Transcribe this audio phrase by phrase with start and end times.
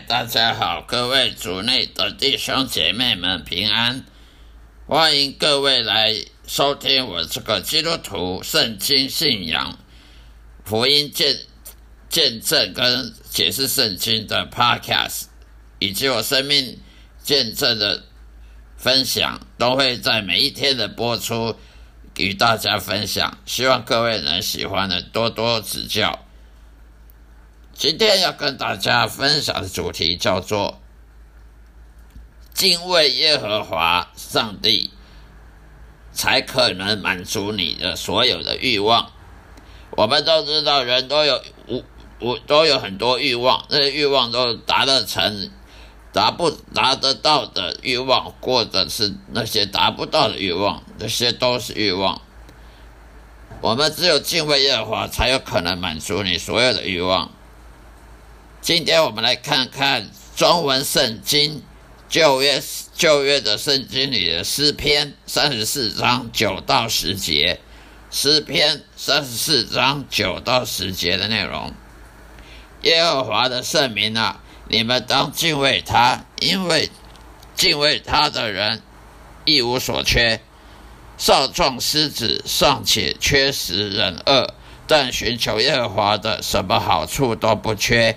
[0.00, 4.04] 大家好，各位主内的弟兄姐妹们平安，
[4.86, 6.14] 欢迎各位来
[6.46, 9.78] 收听我这个基督徒圣经信仰
[10.64, 11.40] 福音见
[12.08, 15.24] 见证跟解释圣经的 Podcast，
[15.78, 16.78] 以及我生命
[17.22, 18.04] 见证的
[18.78, 21.54] 分享，都会在每一天的播出
[22.16, 26.24] 与大家分享，希望各位能喜欢的多多指教。
[27.82, 30.80] 今天要跟大家分享的主题叫做
[32.54, 34.92] “敬畏耶和华上帝”，
[36.14, 39.10] 才可能满足你的所有的欲望。
[39.96, 41.82] 我们都知道，人都有无
[42.20, 45.50] 无都有很多欲望，这些欲望都达得成、
[46.12, 52.22] 达不达得到的欲望，或者是那些达不到的欲望，这些都是欲望。
[53.60, 57.32] 我们只有敬畏耶和华，才有可能满足你所有的欲望。
[58.62, 61.64] 今天我们来看看中文圣经
[62.08, 62.62] 旧约
[62.94, 67.58] 旧约的圣经里的诗篇三十四章九到十节，
[68.12, 71.72] 诗篇三十四章九到十节的内容。
[72.82, 76.88] 耶和华的圣名啊，你们当敬畏他，因为
[77.56, 78.80] 敬畏他的人
[79.44, 80.40] 一无所缺。
[81.18, 84.54] 少壮狮子尚且缺食忍饿，
[84.86, 88.16] 但寻求耶和华的，什么好处都不缺。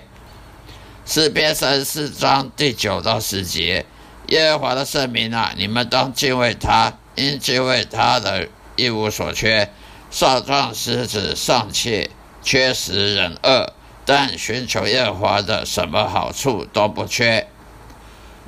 [1.06, 3.86] 诗篇三十四章第九到十节，
[4.26, 9.70] 耶和华的圣名啊，你们当敬畏他，因敬畏他的一无所缺。
[10.10, 12.10] 少壮狮子尚且
[12.42, 13.72] 缺食忍饿，
[14.04, 17.46] 但寻求耶和华的，什么好处都不缺。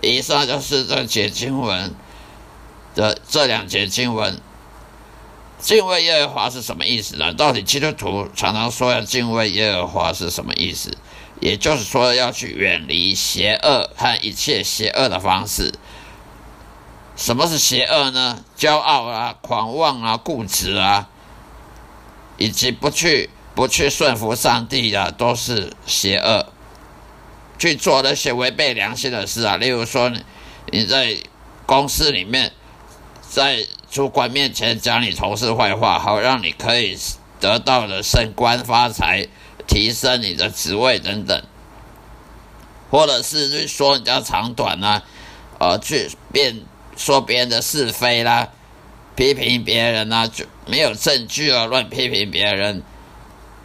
[0.02, 1.94] 以上就是这节经文
[2.96, 4.40] 的这两节经文。
[5.60, 7.32] 敬畏耶和华是什么意思呢？
[7.34, 10.96] 到底基督徒常常说要敬畏耶和华是什么意思？
[11.40, 15.72] 也就是说，要去远离邪恶和一切邪恶的方式。
[17.16, 18.44] 什么是邪恶呢？
[18.56, 21.08] 骄傲啊、狂妄啊、固执啊，
[22.36, 26.52] 以及不去不去顺服上帝的，都是邪恶。
[27.58, 30.12] 去做那些违背良心的事啊，例如说，
[30.70, 31.16] 你在
[31.66, 32.52] 公司里面，
[33.28, 36.96] 在主管面前讲你同事坏话，好让你可以
[37.40, 39.26] 得到的升官发财。
[39.68, 41.42] 提升你的职位等等，
[42.90, 45.02] 或者是去说人家长短啊，
[45.58, 46.62] 呃，去辩
[46.96, 48.48] 说别人的是非啦，
[49.14, 52.82] 批评别人啊，就没有证据啊，乱批评别人，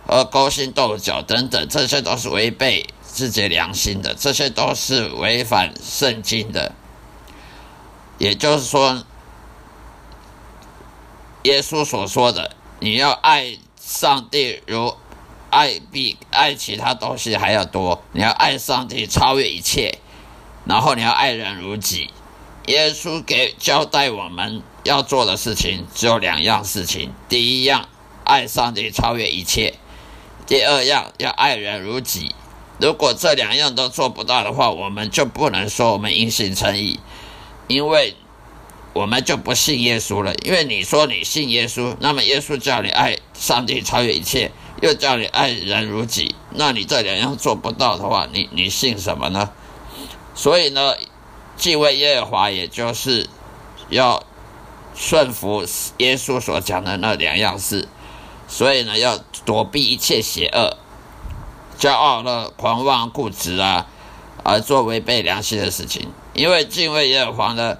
[0.05, 6.73] 而勾心斗角等等，这些都是违背自己良心的，这些都是违反圣经的。
[8.17, 9.05] 也就是说，
[11.43, 14.93] 耶稣所说的，你要爱上帝如。
[15.53, 19.99] 爱比爱其他东西还要多，你要爱上帝超越一切，
[20.65, 22.09] 然后你要爱人如己。
[22.65, 27.87] 耶稣给交代我们要做的事情只有两样事情：第一样，
[28.23, 29.73] 爱上帝超越一切；
[30.47, 32.33] 第二样，要爱人如己。
[32.79, 36.99] 如果这两样都做不到的话，我们就不能说我们因信称义，
[37.67, 38.15] 因为
[38.93, 40.33] 我们就不信耶稣了。
[40.45, 44.51] 因为你说你信耶稣，那么耶稣叫你爱上帝超越一切。
[44.81, 49.49] 又叫你爱人如己，那你这两样做不到的话，你你信什么呢？
[50.35, 50.95] 所以呢，
[51.55, 53.29] 敬畏耶和华，也就是
[53.87, 54.21] 要
[54.93, 55.63] 顺服
[55.99, 57.87] 耶稣所讲的那两样事。
[58.49, 60.75] 所以呢，要躲避一切邪恶、
[61.79, 63.87] 骄傲了、狂妄、固执啊，
[64.43, 66.11] 而做违背良心的事情。
[66.33, 67.77] 因为敬畏耶和华呢，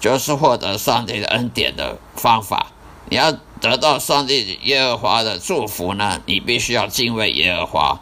[0.00, 2.72] 就是获得上帝的恩典的方法。
[3.08, 3.36] 你要。
[3.60, 8.00] 得到上帝耶和华的祝福呢，你必须要敬畏耶和华，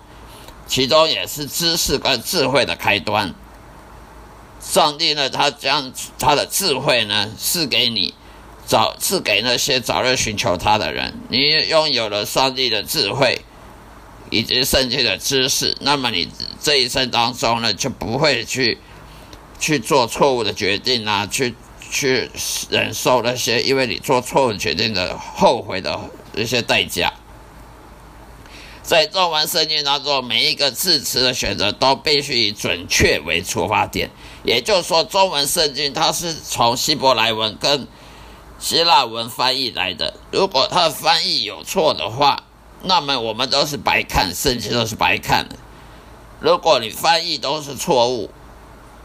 [0.66, 3.34] 其中也是知识跟智慧的开端。
[4.60, 8.12] 上帝呢，他将他的智慧呢赐给你，
[8.66, 11.18] 早赐给那些早日寻求他的人。
[11.30, 13.40] 你拥有了上帝的智慧
[14.28, 16.28] 以及圣经的知识，那么你
[16.60, 18.76] 这一生当中呢，就不会去
[19.58, 21.54] 去做错误的决定啊，去。
[21.90, 22.30] 去
[22.70, 25.98] 忍受那些因为你做错误决定的后悔的
[26.34, 27.12] 一些代价。
[28.82, 34.10] 在中文圣经当中，每一个字词的选择都必须以准确为出发点。
[34.44, 37.88] 也就是说，中文圣经它是从希伯来文跟
[38.60, 40.14] 希腊文翻译来的。
[40.30, 42.44] 如果它的翻译有错的话，
[42.84, 45.56] 那么我们都是白看，圣经都是白看的。
[46.38, 48.30] 如果你翻译都是错误，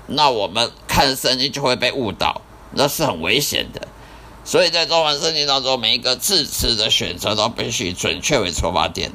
[0.06, 2.42] 那我们看圣经就会被误导。
[2.73, 3.88] 那是很危险的，
[4.44, 9.12] 所以在中文圣经当中，每一个字词的选择都必须准确为出发点，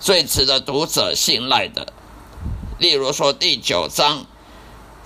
[0.00, 1.92] 最值得读者信赖的，
[2.78, 4.26] 例如说第九章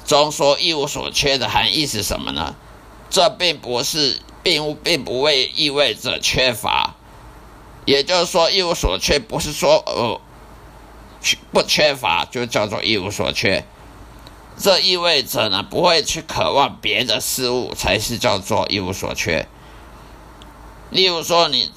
[0.07, 2.55] 中说一无所缺的含义是什么呢？
[3.11, 6.95] 这并不是，并并不会意味着缺乏。
[7.85, 10.21] 也就是说，一无所缺不是说呃
[11.51, 13.65] 不缺乏就叫做一无所缺。
[14.61, 19.47] 这意味着呢，不会去渴望别的事物才是叫做一无所缺。
[20.91, 21.71] 例如说，你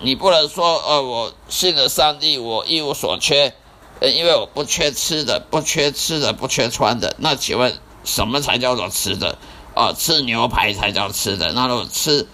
[0.00, 3.54] 你不能说，呃，我信了上帝，我一无所缺，
[3.98, 7.16] 呃，因为我不缺吃的，不缺吃的，不缺穿的。
[7.18, 9.36] 那请问，什么才叫做吃的？
[9.74, 11.52] 哦，吃牛排才叫吃的。
[11.54, 12.28] 那如果吃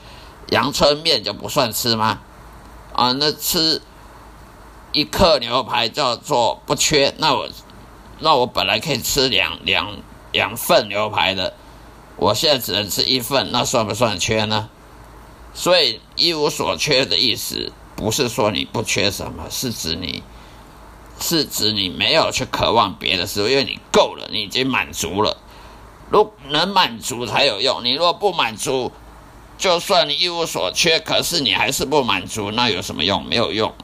[0.50, 2.20] 阳春面就不算吃吗？
[2.92, 3.80] 啊，那吃
[4.92, 7.14] 一克牛排叫做不缺。
[7.16, 7.48] 那我。
[8.22, 9.96] 那我本来可以吃两两
[10.30, 11.54] 两份牛排的，
[12.16, 14.68] 我现在只能吃一份，那算不算缺呢？
[15.52, 20.22] 所以一无所缺的意思，不是说你不缺什么，是指你，
[21.20, 25.36] 是指你没有去渴望别的事物，因为你够了，你已经满足了。
[26.10, 28.92] 如能满足才有用，你若不满足，
[29.58, 33.24] 就算你一无所缺，可是你还是不满足，那有什么用？
[33.24, 33.74] 没有用。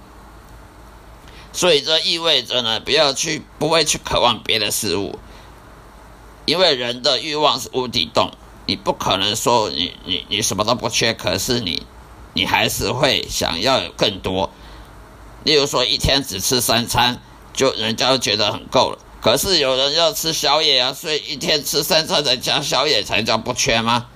[1.58, 5.18] 所以这意味着呢，不要去，不会去渴望别的事物，
[6.46, 8.30] 因为人的欲望是无底洞，
[8.66, 11.82] 你不可能说你你你什么都不缺，可是你
[12.32, 14.50] 你还是会想要有更多。
[15.42, 17.20] 例如说，一天只吃三餐，
[17.52, 18.98] 就人家就觉得很够了。
[19.20, 24.06] 可是有人要吃宵夜啊，所以一天吃三餐再加宵夜才叫不缺吗？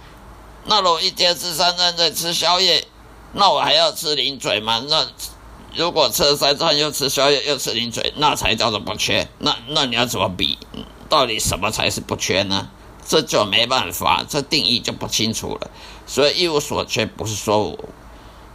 [0.67, 2.87] 那我一天吃三餐再吃宵夜，
[3.33, 4.81] 那我还要吃零嘴吗？
[4.89, 5.09] 那？
[5.74, 9.28] 如果吃了三餐又吃宵夜又吃零嘴，那才叫做不缺。
[9.38, 10.58] 那那你要怎么比？
[11.08, 12.70] 到底什么才是不缺呢？
[13.06, 15.70] 这就没办法，这定义就不清楚了。
[16.06, 17.78] 所以一无所缺不是说我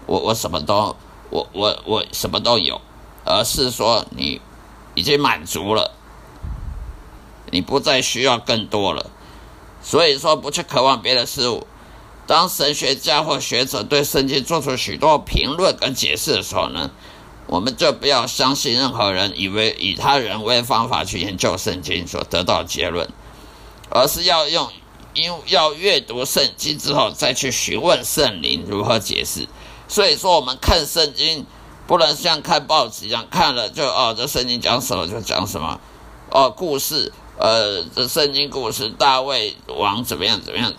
[0.05, 0.95] 我我什么都
[1.29, 2.79] 我我我什么都有，
[3.25, 4.39] 而是说你
[4.95, 5.91] 已经满足了，
[7.51, 9.09] 你不再需要更多了。
[9.81, 11.65] 所以说不去渴望别的事物。
[12.27, 16.91] 当神学家或学者对圣经做出许多评论跟解释的时候呢，
[17.47, 23.09] 我们就不要相信任何人以为以他人为方法去研究圣经所得到的结论，
[23.89, 24.69] 而是要用
[25.13, 29.47] 因要阅读圣经之后再去询问圣灵如何解释。
[29.87, 31.45] 所以说，我们看圣经
[31.87, 35.79] 不能像看报纸一样看了就哦，这圣经讲什么就讲什么
[36.29, 40.73] 哦，故事呃，这圣经故事大卫王怎么样怎么样。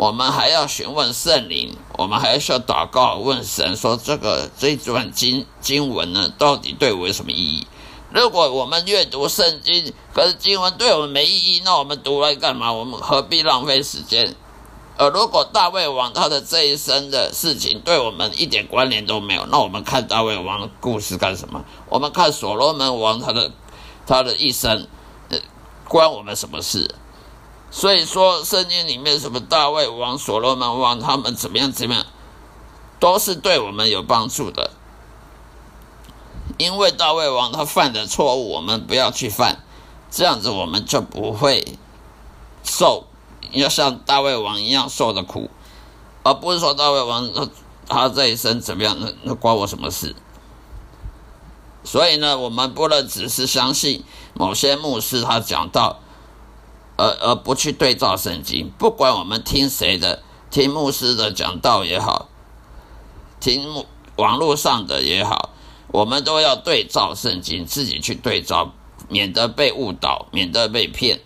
[0.00, 7.66] 我们还要询问圣灵，我们还需要祷告，问神说：“这个这一段经经文呢，到底对我有什么意义？”
[8.08, 12.72] 如果我们阅读圣经，可是经文对我们没意义，那我们读来干嘛？
[12.72, 14.34] 我们何必浪费时间？
[14.96, 21.62] 而如果大卫王他的这一生的事情对我们一点关联都没有，那我们看大卫王的故事干什么？
[21.90, 23.52] 我们看所罗门王他的
[24.06, 24.86] 他的一生，
[25.28, 25.38] 呃，
[25.86, 26.94] 关我们什么事？
[27.72, 32.04] 所以说，圣经里面什么大卫王、所罗门王，他们怎么样怎么样，
[32.98, 34.72] 都是对我们有帮助的。
[36.58, 39.62] 因为大卫王他犯的错误，我们不要去犯，
[40.10, 41.78] 这样子我们就不会
[42.64, 43.06] 受
[43.52, 45.48] 要像大卫王一样受的苦，
[46.24, 47.48] 而不是说大卫王他
[47.86, 50.16] 他这一生怎么样，那那关我什么事？
[51.84, 54.04] 所以呢，我们不能只是相信
[54.34, 56.00] 某些牧师他讲到。
[57.00, 62.28] 而而不去对照圣经，不管我们听谁的，听牧师的讲道也好，
[63.40, 65.48] 听网络上的也好，
[65.88, 68.74] 我们都要对照圣经，自己去对照，
[69.08, 71.20] 免得被误导，免得被骗。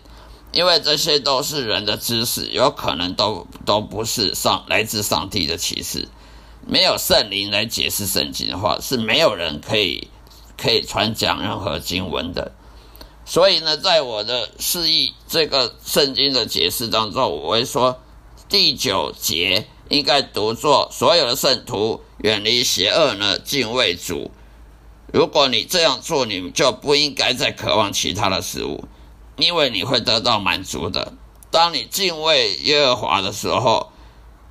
[0.53, 6.07] 因为这些都是人的知识，有可能都都不是上来自上帝的启示。
[6.65, 10.07] 没有圣灵来解释圣经的话，是没有人可以
[10.55, 12.53] 可以传讲任何经文的。
[13.25, 17.99] 所以呢，在我的示意这个圣经的解释当中，我会说
[18.47, 24.29] 第九节应该读作：所有的圣徒远离邪恶呢，敬畏主。
[25.11, 28.85] 如果你这样做，你就不应该再渴望其他的事物，
[29.37, 31.13] 因为你会得到满足的。
[31.49, 33.91] 当你敬畏耶和华的时候，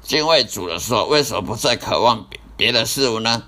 [0.03, 3.45] 敬畏主的时候，为什么不再渴望别别的事物呢？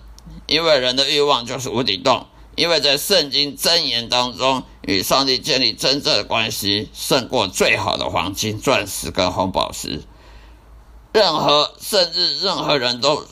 [0.46, 2.26] 因为人的欲望就是无底洞。
[2.56, 10.02] 因为在圣经箴言当中，与上帝建立真正的关系，胜过最好的黄金、钻石跟红宝石。
[11.12, 13.26] 任何甚至任何人都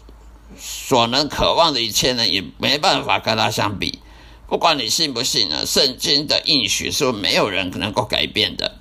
[0.59, 3.99] 所能渴望的一切呢，也没办法跟他相比。
[4.47, 8.77] 不管你信不信呢，圣经的应许是没有人能够改变的。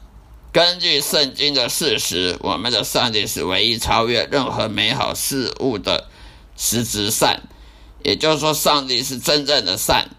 [0.52, 6.10] 根据圣经的事实，我们的上帝是唯一超越任何美好事物的
[6.56, 7.42] 实质善，
[8.04, 10.10] 也就是说，上帝是真正的善。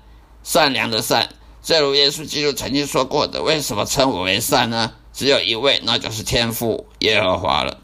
[0.45, 1.31] 善良的善，
[1.63, 4.93] 正如耶稣基督曾经说过的：“为什么称我为善呢？
[5.13, 7.81] 只有一位，那就是天父耶和华了。”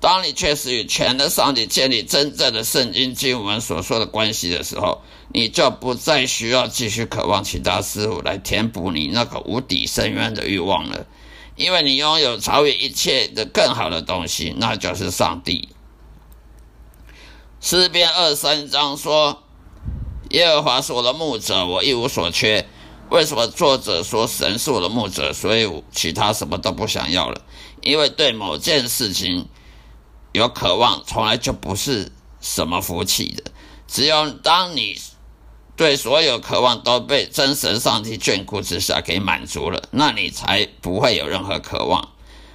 [0.00, 5.00] 当你确实与全能上帝建立真正的圣经经文所说的关系的时候，
[5.32, 11.06] 你就不再需要继续渴望其他事物来填补你那个无底深渊的欲望了，
[11.54, 15.68] 因为你拥有超越一切的更好的东西，那就是上帝。
[17.60, 19.44] 诗篇二三章说
[20.32, 22.66] ：“耶和华是我的牧者，我一无所缺。”
[23.08, 27.40] 为什么作者说神是我的牧者，所以其他什么都不想要了？
[27.80, 29.48] 因为对某件事情。
[30.34, 32.10] 有渴望，从来就不是
[32.40, 33.52] 什么福气的。
[33.86, 34.98] 只有当你
[35.76, 42.08] 对所有渴望都被真神上帝眷顾之下给满足了，那你才不会有任何渴望。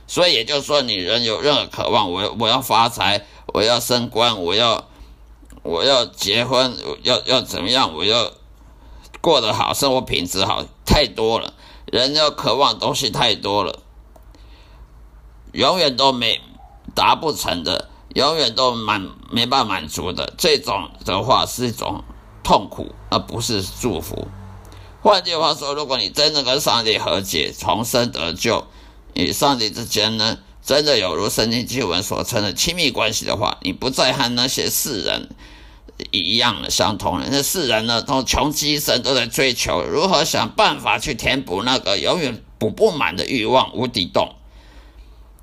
[0.07, 4.89] 所以也就是说，你人有任何渴望，我我要发财，我要升官，我要
[5.67, 8.31] 我要结婚，要要怎么样，我要
[9.19, 11.53] 过得好，生活品质好，太多了。
[11.91, 13.79] 人要渴望东西太多了，
[15.51, 16.41] 永远都没。
[16.95, 22.03] 达不成的，永远都满没办法满足的，这种的话是一种
[22.43, 24.27] 痛苦，而不是祝福。
[25.03, 28.65] 换句话说，如果你真的跟上帝和解，重生得救，
[29.13, 35.29] 与上帝之间呢，真的有如圣经经文所称的亲密关系的话，你不再和那些世人
[36.19, 37.27] 一样的相同的。
[37.31, 44.33] 那世人呢，都穷极一生都在追求如何想办法去填补那个永远补不满的欲望无底洞。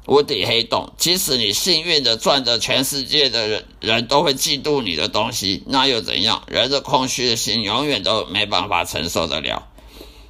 [0.06, 6.42] 无底黑洞，即使你幸运的赚着全世界的人人都会嫉妒你的东西，那又怎样？
[6.46, 9.66] 人的空虚的心永远都没办法承受得了。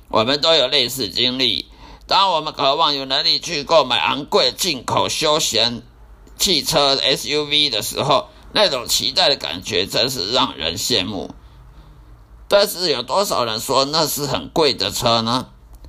[0.07, 1.67] 我们都有类似经历，
[2.07, 5.83] 当我们渴望有能力去购买昂贵进口休闲
[6.39, 11.35] 汽车 SUV 的时候，那种期待的感觉真是让人羡慕。
[12.47, 15.49] 但是有多少人说那是很贵的车呢？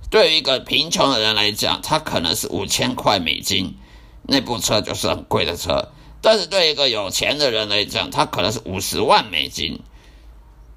[0.10, 3.77] 对于一个贫穷的人来讲，他可能是五千块美金，
[4.24, 5.91] 那部车就是很贵的车；
[6.22, 9.81] 但是对一个有钱的人来讲，他可能是五十万美金。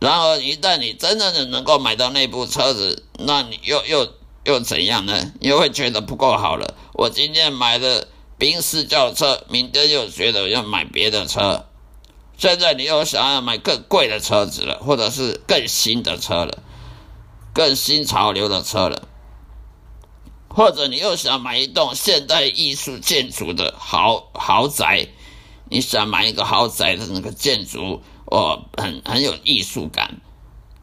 [0.00, 4.12] 然而，一旦你真正的能够买到那部车子，那你又又
[4.45, 5.33] 又怎样呢？
[5.40, 6.75] 又会觉得不够好了。
[6.95, 11.66] 我今天买的宾士轿车，明天又觉得要买别的车，
[12.38, 16.62] 现在你又想要买更贵的车子了，或者是更新的车了，
[17.52, 19.09] 更新潮流的车了。
[20.49, 25.09] 或者你又想买一栋现代艺术建筑的豪豪宅，
[25.68, 30.21] 你想买一个豪宅的那个建筑，哦，很很有艺术感，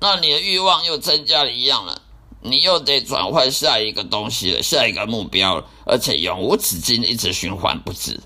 [0.02, 2.02] 那你的欲望又增加了一样了，
[2.42, 8.22] 你又得转换下一个东西了，下一个目标了，而且永无止境，一直循环不止。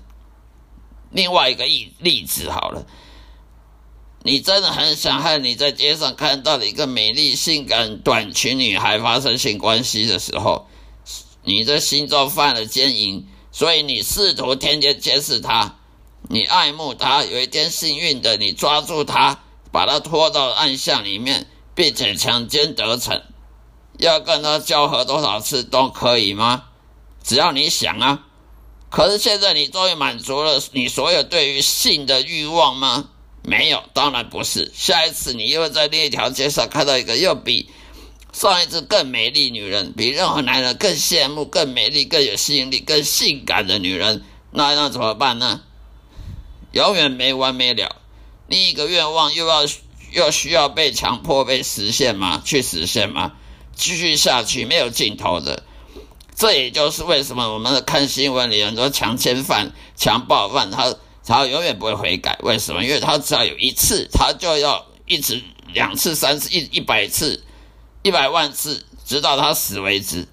[1.10, 2.86] 另外一个例例子好了，
[4.30, 10.68] 你真的很想和你在街上看到的一个美丽性感短裙女孩发生性关系的时候。
[11.42, 15.74] 你的心中犯了奸淫，所以你试图天天监视她，
[16.28, 19.40] 你爱慕她，有一天幸运的你抓住她，
[19.72, 23.20] 把她拖到暗巷里面，并且强奸得逞，
[23.98, 26.66] 要跟她交合多少次都可以吗？
[27.24, 28.26] 只要你想啊。
[28.90, 33.08] 可是现在你终于满足了你所有对于性的欲望吗？
[33.42, 34.70] 没有，当然不是。
[34.74, 37.70] 下一次你又在另一条街上看到一个又比。
[38.32, 45.62] 上一次更美丽女人，比任何男人更羡慕、更美丽、更有吸引力、更性感的女人，那那怎么办呢？
[46.70, 47.96] 永远没完没了。
[48.46, 49.62] 另一个愿望又要
[50.12, 52.40] 又需要被强迫被实现吗？
[52.44, 53.32] 去实现吗？
[53.74, 55.64] 继续下去没有尽头的。
[56.36, 60.94] 这也就是为什么我们看新闻里很多强奸犯、强暴犯，他
[61.30, 62.36] 他永远不会悔改。
[62.42, 62.82] 为什么？
[62.82, 65.40] 因为他只要有一次，他就要一直
[65.72, 67.44] 两次、三次、一一百次。
[68.02, 70.26] 一百万次，直到他死为止。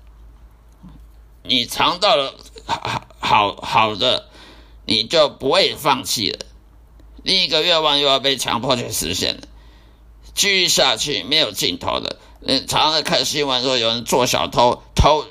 [1.44, 2.34] 你尝到了
[2.66, 4.30] 好好好的，
[4.86, 6.39] 你就不会放弃了。
[7.24, 9.42] 另一个愿望又要被强迫去实现了，
[10.34, 12.18] 继续下去没有尽头的。
[12.42, 15.25] 嗯，常常看新闻说有人做小偷，偷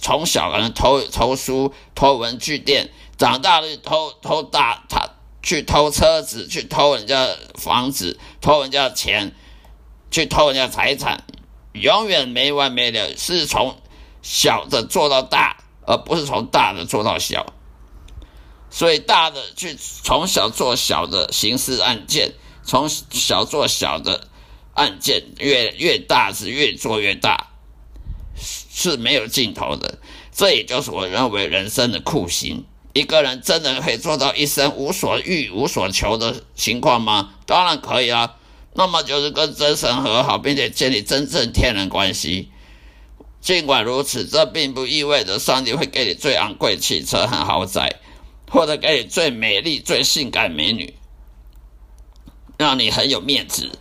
[0.00, 2.90] 从小可能偷偷书、偷文具店，
[3.22, 5.10] 长大了偷偷大他
[5.44, 9.32] 去偷车子，去偷人家房子，偷人家钱，
[10.10, 11.22] 去偷人家财产。
[11.72, 13.76] 永远没完没了，是从
[14.22, 17.46] 小的做到大，而不是从大的做到小。
[18.70, 22.32] 所以大的去从小做小的刑事案件，
[22.64, 24.26] 从小做小的
[24.74, 27.52] 案件，越越大是越做越大，
[28.34, 30.00] 是没有尽头的。
[30.32, 32.64] 这也就是我认为人生的酷刑。
[32.92, 37.34] 一个人真的可以做到一生无所欲无所求的情况吗？
[37.46, 38.36] 当然可以啊。
[38.74, 42.50] 那么就是跟真神和好，并且建立真正天人关系。
[43.40, 48.00] 尽管如此，这并不意味着上帝会给你最昂贵汽车和豪宅，
[48.50, 50.94] 或者给你最美丽、最性感美女，
[52.56, 53.78] 让你很有面子。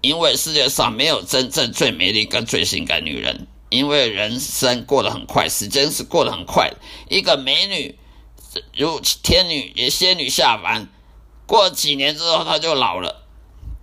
[0.00, 3.46] 因为世界上没有真正最美丽跟最性感女人。
[3.68, 6.72] 因为人生过得很快，时间是过得很快。
[7.08, 7.96] 一个美女
[8.76, 10.88] 如天女也仙女下凡，
[11.46, 13.24] 过几年之后她就老了。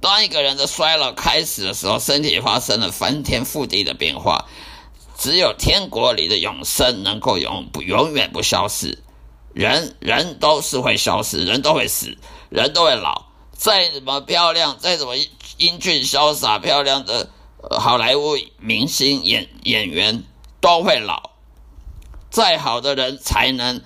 [0.02, 4.48] 当一个人的衰老开始的时候，身体发生了翻天覆地的变化。
[5.18, 9.00] 只有天国里的永生能够永不永远不消失。
[9.54, 12.18] 人人都是会消失，人都会死，
[12.50, 13.26] 人都会老。
[13.52, 15.16] 再怎么漂亮，再怎么
[15.58, 17.30] 英俊潇洒、漂亮的。
[17.78, 20.24] 好莱坞明星演演员
[20.62, 21.32] 都会老，
[22.30, 23.82] 再好的人才能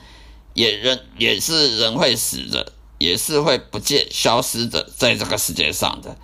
[0.53, 6.17] 也人也是人会死的，也是会不见消失的，在这个世界上的。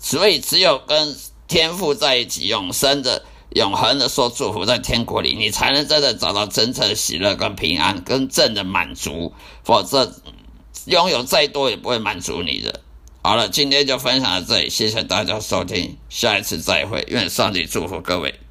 [0.00, 1.16] 所以，只有跟
[1.48, 9.32] 天赋在一起，永生的、永恒的说祝福在天国里，你才能真的找到真正的喜乐跟平安，跟正的满足。
[9.62, 10.12] 否则，
[10.86, 12.80] 拥有再多也不会满足你的。
[13.22, 18.43] 好了，今天就分享到这里，谢谢大家收听，下一次再会，愿上帝祝福各位。